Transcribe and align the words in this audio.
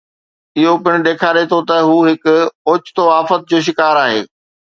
اهو 0.59 0.73
پڻ 0.83 0.93
ڏيکاري 1.05 1.43
ٿو 1.51 1.59
ته 1.69 1.77
هو 1.87 1.95
هڪ 2.09 2.25
اوچتو 2.69 3.03
آفت 3.19 3.41
جو 3.51 3.57
شڪار 3.67 3.95
آهي 4.05 4.19